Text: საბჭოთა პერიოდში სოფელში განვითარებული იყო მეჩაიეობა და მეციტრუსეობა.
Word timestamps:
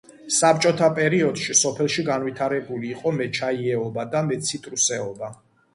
საბჭოთა 0.35 0.87
პერიოდში 0.99 1.55
სოფელში 1.59 2.07
განვითარებული 2.09 2.91
იყო 2.97 3.17
მეჩაიეობა 3.21 4.09
და 4.17 4.25
მეციტრუსეობა. 4.33 5.37